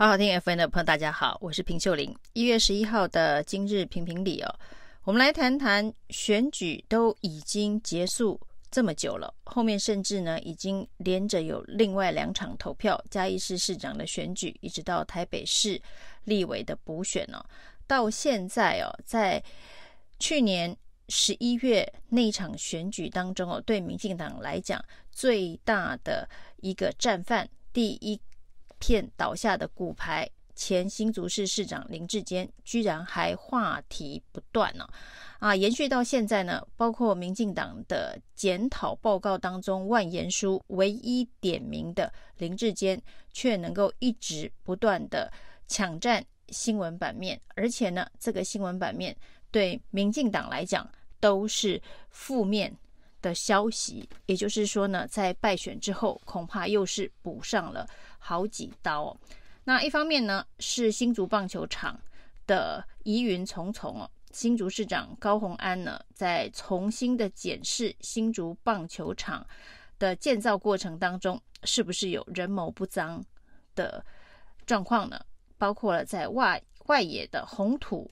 [0.00, 2.16] 好好听 FM 的朋友，大家好，我是平秀玲。
[2.32, 4.48] 一月十一号的今日评评理哦，
[5.04, 8.40] 我们来谈谈选举都已经结束
[8.70, 15.78] 这么久了，后面甚至呢已经连着有另外两场投票，嘉义市市长的选举，一直到台北市
[16.24, 17.44] 立委的补选哦，
[17.86, 19.44] 到现在哦，在
[20.18, 20.74] 去年
[21.10, 24.82] 十一月那一场选举当中哦，对民进党来讲
[25.12, 26.26] 最大的
[26.62, 28.18] 一个战犯，第一。
[28.80, 34.88] 片倒下的骨牌，前新竹市市长林志坚居然还话题不断呢！
[35.38, 43.00] 啊，延续到现在呢，包括民进党的检讨报告当中，万言书唯一点名的林志坚，
[43.32, 45.32] 却能够一直不断的
[45.68, 49.16] 抢占新闻版面，而且呢，这个新闻版面
[49.50, 50.86] 对民进党来讲
[51.20, 52.76] 都是负面
[53.20, 57.86] 的消息，也就是说呢，在败选之后，恐怕又是补上了。
[58.18, 59.16] 好几刀哦，
[59.64, 61.98] 那一方面呢，是新竹棒球场
[62.46, 64.10] 的疑云重重哦。
[64.32, 69.44] 新竹市长高虹安呢，在重新的检视新竹棒球场
[69.98, 73.20] 的建造过程当中，是不是有人谋不臧
[73.74, 74.04] 的
[74.66, 75.20] 状况呢？
[75.58, 78.10] 包括了在外外野的红土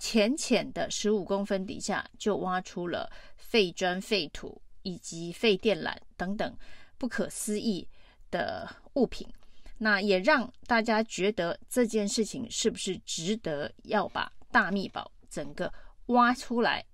[0.00, 6.56] 浅浅的十五公分底下，就挖出了废砖、废土以及废电缆等等
[6.96, 7.86] 不可思议
[8.30, 9.28] 的物品。
[9.76, 15.72] 那也让大家觉得这件事情是不是值得要把大秘宝整个
[16.06, 16.84] 挖出来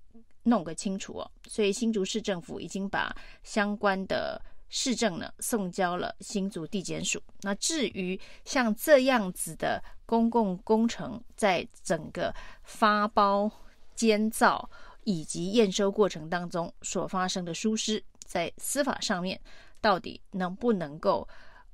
[0.42, 1.30] 弄个清楚哦？
[1.48, 7.22] 所以新竹市政府已经把相关的市政呢送交了新竹地检署。
[7.42, 13.50] 那至于像这样子的公共工程，在整个发包、
[13.94, 14.70] 监造
[15.04, 19.38] 以及验收过程当中所发生的疏失，在司法上面
[19.80, 21.28] 到底能不能够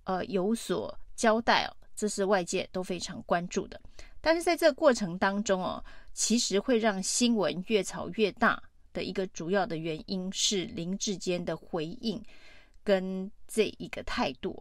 [0.04, 3.80] 呃有所交代哦，这是外界都非常关注的。
[4.20, 12.22] 但是在这个过程当中哦，其实会让新闻越炒越大的一个主要的原因是林志坚的回应
[12.84, 14.56] 跟这一个态度。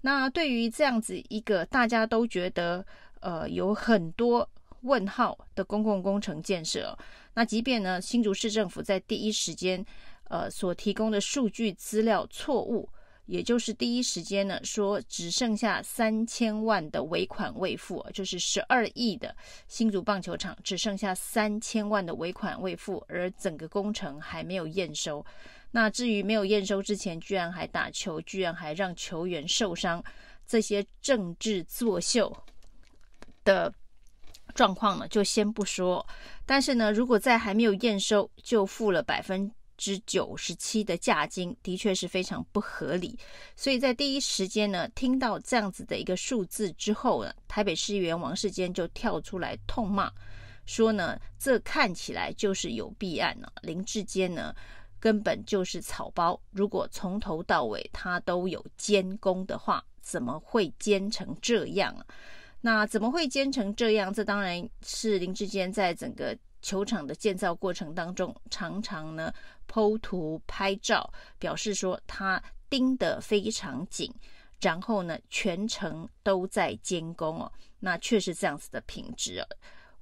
[0.00, 2.84] 那对于这样子一个大家都觉得
[3.22, 4.46] 呃有很多
[4.82, 6.96] 问号的公共工程建设，
[7.32, 9.82] 那即便呢新竹市政府在第一时间
[10.28, 12.86] 呃所提供的数据资料错误。
[13.26, 19.34] 也就是第一时间呢，说只剩下三千万的尾款未付，就是十二亿的
[19.68, 25.24] 新竹棒球场只剩下三千万的尾款未付，而整个工程还没有验收。
[25.70, 30.02] 那至于没有验收之前，居然还打球，居然还让球员受伤，
[30.44, 32.36] 这些政治作秀
[33.44, 33.72] 的
[34.54, 36.06] 状况呢，就先不说。
[36.46, 39.50] 但是呢，如果在还没有验收就付了百分。
[39.78, 43.18] 之九十七的价金的确是非常不合理，
[43.56, 50.12] 所以在第一时间呢，听到这样子的一个数字之后呢，台北市议员王世坚就跳出来痛骂，
[50.66, 54.54] 说呢，这看起来就是有弊案呢，林志坚呢
[55.00, 62.06] 根本就是草包，如果从头到尾他都有监工的话，怎么会监成这样啊？
[62.62, 64.10] 那怎么会监成这样？
[64.10, 66.34] 这当然是林志坚在整个。
[66.64, 69.34] 球场的建造过程当中，常常呢
[69.68, 72.40] 剖图拍照，表示说他
[72.70, 74.08] 盯得非常紧，
[74.60, 79.46] 然后呢全程都在监工哦，那确实这样子的品质啊。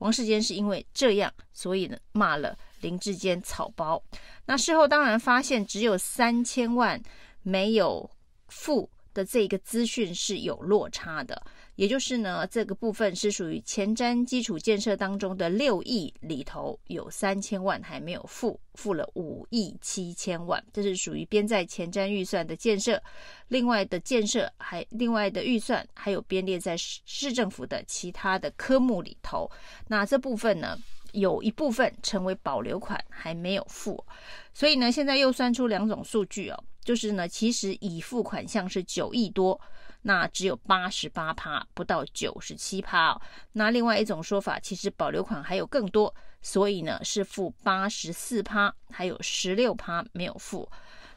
[0.00, 4.02] 王世坚是因为这样，所以呢骂了林志坚草包。
[4.44, 7.02] 那事后当然发现只有三千万
[7.40, 8.10] 没有
[8.48, 11.42] 付的这个资讯是有落差的。
[11.76, 23.02] 也就是呢，这个部分是属于前瞻基础建设当中的六亿里头，有三千万还没有付，付了五亿七千万，这是属于编在前瞻预算的建设。
[23.48, 29.50] 另外的建设还另外的预算还有编列在市市政府的其他的科目里头。
[29.88, 30.76] 那这部分呢，
[31.12, 34.04] 有一部分成为保留款还没有付，
[34.52, 39.58] 所以呢，现在又算出两种数据哦，就是呢，其实已付款项是九亿多。
[40.02, 43.20] 那只有八十八趴，不到九十七趴哦。
[43.52, 50.68] 那另外一种说法，其实保留款还有更多，所以呢是付八十四趴，还有十六趴没有付。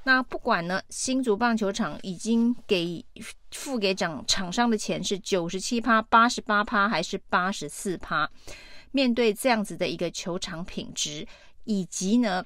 [0.04, 3.06] 那不管呢，新竹棒球场已经给
[3.52, 8.30] 付给厂厂商的钱是九十七趴、八十八趴还是八十四趴？
[8.92, 11.26] 面对这样子的一个球场品质，
[11.64, 12.44] 以及呢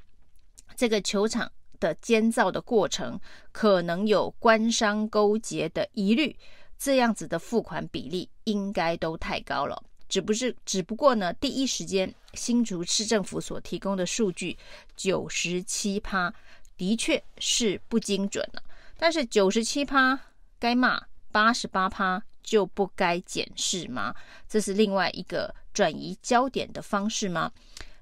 [0.76, 1.52] 这个球场。
[1.80, 3.20] 的建造的过程
[3.52, 6.36] 可能有官商勾结的疑虑，
[6.78, 9.84] 这样子的付款比例应该都太高了。
[10.10, 14.58] 只不是，只不过呢，第一时间新竹市政府所提供的数据
[14.96, 16.34] 九十七趴
[16.78, 18.64] 的确是不精准了。
[18.98, 20.18] 但是九十七趴
[20.58, 21.02] 该骂，
[21.32, 24.16] 八十八趴就不该检视吗？
[24.48, 27.52] 这是另外一个转移焦点的方式吗？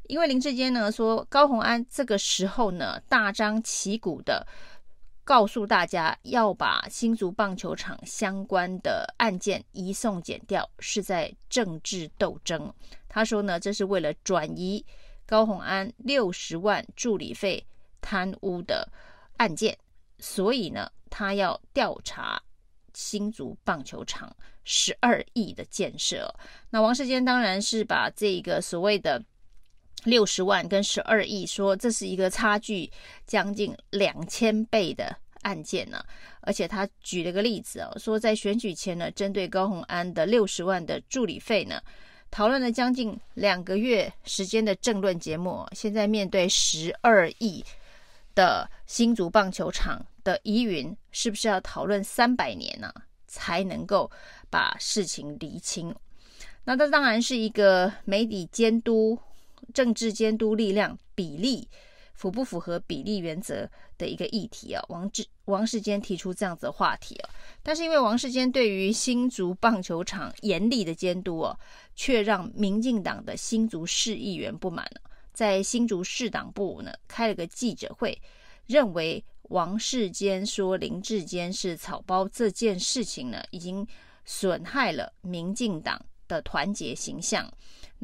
[0.07, 4.45] 因为林志坚呢说，高虹安这个时候呢大张旗鼓的
[5.23, 12.71] 告诉大家要把新竹棒球场相关的案件移送检调，是在政治斗争。
[13.09, 14.85] 他说呢，这是为了转移
[15.25, 17.65] 高虹安六十万助理费
[17.99, 18.87] 贪污的
[19.37, 19.75] 案件，
[20.19, 22.39] 所以呢，他要调查
[22.93, 26.31] 新竹棒球场十二亿的建设。
[26.69, 29.23] 那王世坚当然是把这个所谓的。
[30.05, 32.89] 六十万跟十二亿，说这是一个差距
[33.27, 36.01] 将近两千倍的案件呢、
[36.41, 41.81] 而且他举了个例子哦，说在选举前呢，针对高虹安的六十万的助理费呢，
[42.31, 47.63] 讨论了将近两个月时间的政论节目，现在面对十二亿
[48.33, 52.91] 的新竹棒球场的疑云，是不是要讨论三百年呢、
[53.27, 54.09] 才能够
[54.49, 55.93] 把事情厘清？
[56.63, 59.17] 那这当然是一个媒体监督。
[59.73, 61.67] 政治监督力量比例
[62.13, 64.83] 符不符合比例原则的一个议题啊？
[64.87, 67.29] 王志王世坚提出这样子的话题啊，
[67.61, 71.59] 但是因为王世坚对于新竹棒球场严厉的监督哦，
[71.95, 75.01] 却让民进党的新竹市议员不满了，
[75.33, 78.19] 在新竹市党部呢开了个记者会，
[78.65, 83.85] 认为王世坚说林志坚是草包这件事情呢，已经
[84.23, 87.51] 损害了民进党的团结形象。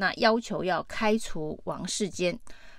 [0.01, 2.37] 那要求要开除王世坚。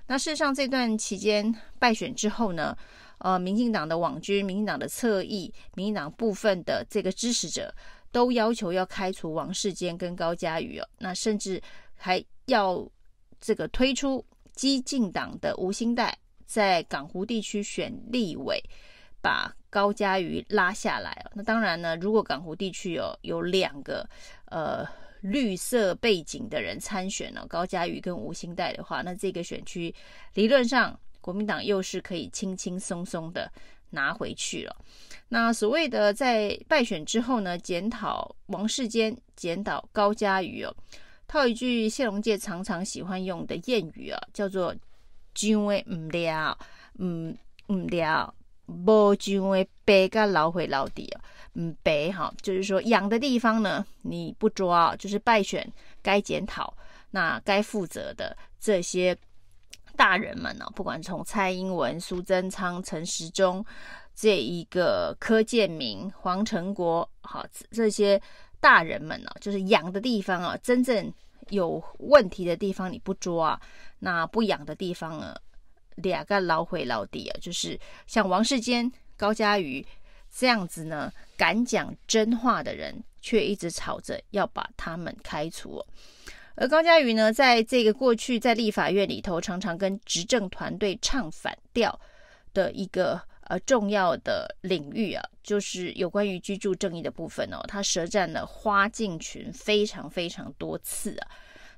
[0.09, 2.77] 那事实上，这段期间败选之后呢，
[3.19, 7.73] 呃，民进党的网军、民进党的侧翼、民进党部分的这个支持者
[8.11, 10.89] 都要求要开除王世坚跟高嘉瑜哦。
[10.99, 11.63] 那甚至
[11.95, 12.85] 还要
[13.41, 16.13] 这个推出激进党的吴欣岱
[16.45, 18.61] 在港湖地区选立委，
[19.21, 21.31] 把高嘉瑜拉下来哦。
[21.35, 24.05] 那当然呢，如果港湖地区有有两个
[24.47, 24.85] 呃。
[25.23, 29.95] 绿色背景的人参选了高嘉瑜跟吴欣岱的话，那这个选区
[30.35, 33.51] 理论上国民党又是可以轻轻松松的
[33.91, 34.77] 拿回去了。
[35.29, 40.75] 那所谓的在败选之后呢，检讨王世坚，检讨高嘉瑜哦，
[41.29, 44.75] 套一句谢龙介常常喜欢用的谚语啊，叫做
[45.35, 46.59] “姜味唔了，
[46.99, 47.37] 嗯
[47.69, 48.35] 唔了，
[48.67, 51.21] 无姜味白个老回老底啊。”
[51.55, 55.71] 嗯，白哈，就是说养的地方呢，你不抓，就是败选
[56.01, 56.73] 该检讨，
[57.11, 59.15] 那该负责的这些
[59.95, 63.63] 大人们呢，不管从蔡英文、苏贞昌、陈时中
[64.15, 68.19] 这一个柯建铭、黄成国，好，这些
[68.59, 71.13] 大人们呢，就是养的地方啊，真正
[71.51, 73.61] 有问题的地方你不抓，
[73.99, 75.37] 那不养的地方呢，
[75.97, 79.85] 两个老回老底啊，就是像王世坚、高嘉瑜。
[80.35, 85.85] 这样子呢，敢讲真话的人，却一直吵着要把他们开除。
[86.55, 92.01] 而高嘉瑜呢，在这个过去在立法院里头，常常跟执政团队唱反调
[92.55, 97.63] 的一个呃重要的领域啊，就是有关于居住正义的部分哦。
[97.69, 101.29] 他舌战了花敬群非常非常多次啊。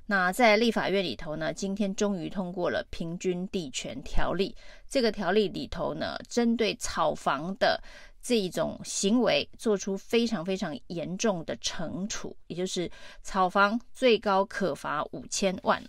[0.05, 4.55] 那在立法院里头呢，今天终于通过了平均地权条例。
[4.87, 7.81] 这个条例里头呢，针对炒房的。
[8.27, 12.89] 这一种行为做出非常非常严重的惩处，也就是
[13.21, 15.79] 炒房最高可罚五千万。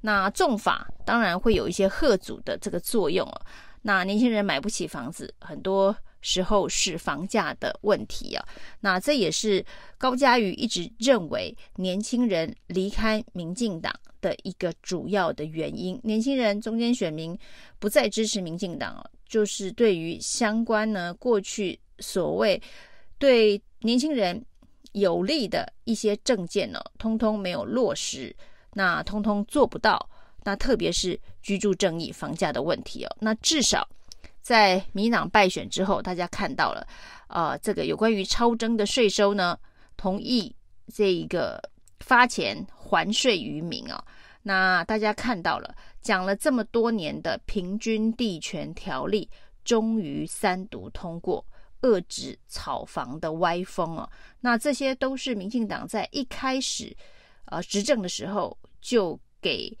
[0.00, 3.44] 那重罚当然会有一些吓阻的这个作用了。
[3.80, 8.42] 那年轻人买不起房子，很多时候是房价的问题啊。
[8.80, 9.62] 那这也是
[9.98, 16.00] 高嘉瑜一直认为年轻人离开民进党的一个主要的原因。
[16.02, 17.38] 年轻人中间选民
[17.78, 22.60] 不再支持民进党就是对于相关呢，过去所谓
[23.18, 24.42] 对年轻人
[24.92, 28.34] 有利的一些政见呢，通通没有落实，
[28.74, 30.08] 那通通做不到。
[30.44, 33.16] 那特别是居住正义、房价的问题哦。
[33.20, 33.88] 那至少
[34.42, 36.86] 在民党败选之后，大家看到了，
[37.28, 39.56] 呃，这个有关于超征的税收呢，
[39.96, 40.54] 同意
[40.92, 41.62] 这一个
[42.00, 44.04] 发钱还税于民哦。
[44.42, 49.30] 那大家看到了，讲了这么多年的平均地权条例，
[49.64, 51.44] 终于三读通过，
[51.82, 54.10] 遏制炒房的歪风哦。
[54.40, 56.92] 那这些都是民进党在一开始，
[57.44, 59.72] 呃，执政的时候就给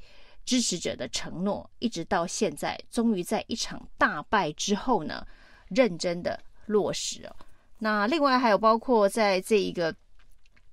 [0.44, 5.26] 支持者的承诺，一直到现在，终于在一场大败之后呢，
[5.68, 7.36] 认真的落实哦。
[7.78, 9.94] 那另外还有包括在这一个。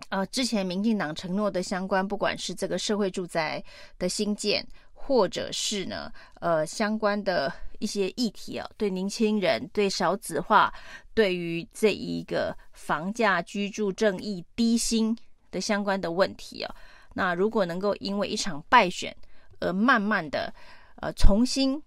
[0.07, 3.61] 呃，之前民进党承诺的相关，不管是这个社会住宅
[3.99, 10.73] 的新建，或者是呢，呃，相关的一些议题啊，对年轻人、对少子化、
[11.13, 15.15] 对于这一个房价、居住正义、低薪
[15.51, 16.73] 的相关的问题啊，
[17.13, 19.15] 那如果能够因为一场败选
[19.59, 20.53] 而慢慢的
[21.01, 21.81] 呃重新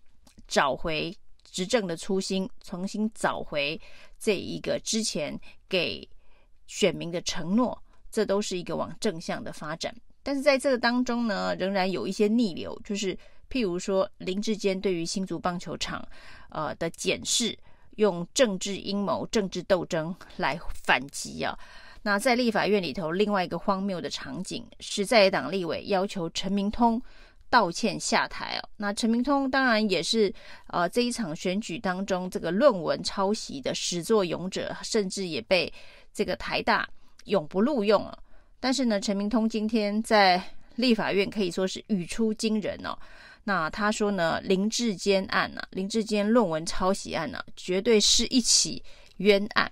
[0.47, 3.81] 找回执政的初心，重新找回
[4.19, 5.39] 这一个之前
[5.69, 6.09] 给
[6.67, 7.77] 选民的承诺，
[8.11, 9.95] 这都是一个往正向的发展。
[10.23, 13.15] 但是在这个当中呢，仍然有一些逆流，就是
[13.51, 16.07] 譬如说林志坚对于新竹棒球场
[16.49, 17.59] 呃的检视，
[17.97, 21.59] 用政治阴谋、政治斗争来反击啊。
[22.03, 27.01] 那在立法院里头，另外一个荒谬的场景是在野党立委要求陈明通
[27.53, 28.69] 道歉下台哦。
[28.79, 30.33] 那陈明通当然也是
[30.69, 35.71] 呃这一场选举当中这个论文抄袭的始作俑者，甚至也被
[36.15, 36.89] 这个台大
[37.27, 38.19] 永不录用了。
[38.59, 40.43] 但是呢，陈明通今天在
[40.77, 42.97] 立法院可以说是语出惊人哦。
[43.45, 48.83] 那他说呢，林志坚案呢、啊，林志坚论文抄袭案呢、啊，绝对是一起
[49.19, 49.71] 冤案。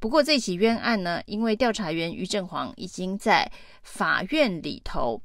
[0.00, 3.50] 不过这起冤案呢，因为调查员于正煌已经在
[3.82, 5.18] 法院里头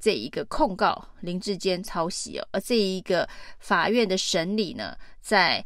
[0.00, 3.28] 这一个控告林志坚抄袭哦，而这一个
[3.58, 5.64] 法院的审理呢，在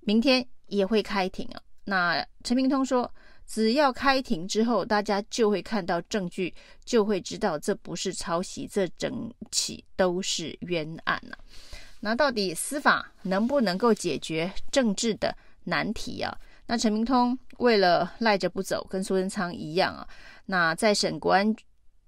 [0.00, 1.62] 明天也会开庭啊。
[1.84, 3.12] 那陈明通说。
[3.52, 11.42] 只要开庭之后，大家就会看到证据，就会知道这不是抄袭，这整起都是冤案呐、啊。
[11.98, 16.32] 那到底司法能不能够解决政治的难题啊？
[16.66, 20.06] 那陈明通为了赖着不走，跟苏贞昌一样啊。
[20.46, 21.52] 那在省国安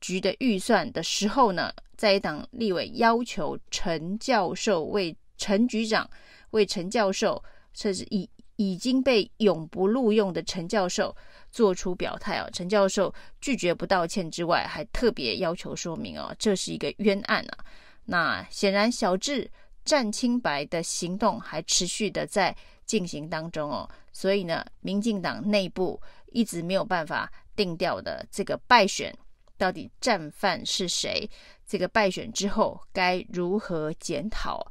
[0.03, 6.07] 局的预算的时候呢，在一党立委要求陈教授为陈局长
[6.51, 7.43] 为陈教授，
[7.73, 11.17] 甚至已已经被永不录用的陈教授。
[11.53, 17.59] 做出表态啊，陈教授拒绝不道歉之外，还特别要求说明哦，这是一个冤案啊。
[18.07, 19.51] 那显然小智
[19.85, 22.57] 战清白的行动还持续的在
[22.87, 29.15] 进行当中哦，所以呢，民进党内部一直没有办法定调的这个败选
[29.57, 31.29] 到底战犯是谁？
[31.67, 34.65] 这个败选之后该如何检讨？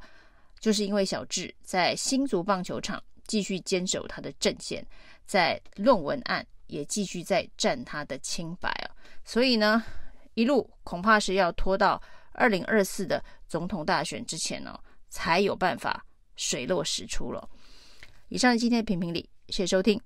[0.60, 4.86] 就是因为小智在新竹棒球场继续坚守他的阵线，
[5.26, 6.46] 在论文案。
[6.68, 8.88] 也继续在战他的清白啊，
[9.26, 9.84] 所以呢，
[10.32, 12.00] 一路恐怕是要拖到
[12.32, 16.02] 二零二四的总统大选之前呢，才有办法
[16.34, 17.46] 水落石出了。
[18.28, 20.00] 以上是今天的评评理，谢谢收听。